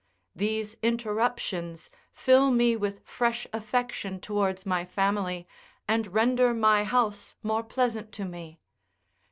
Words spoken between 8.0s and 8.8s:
to me.